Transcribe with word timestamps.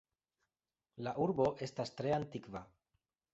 La 1.07 1.13
urbo 1.25 1.47
estas 1.67 1.93
tre 2.01 2.15
antikva. 2.19 2.63